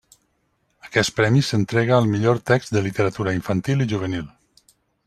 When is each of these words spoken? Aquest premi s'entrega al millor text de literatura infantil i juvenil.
Aquest 0.87 1.13
premi 1.19 1.43
s'entrega 1.49 1.95
al 1.99 2.09
millor 2.15 2.43
text 2.53 2.77
de 2.79 2.85
literatura 2.89 3.39
infantil 3.41 3.87
i 3.87 3.91
juvenil. 3.95 4.29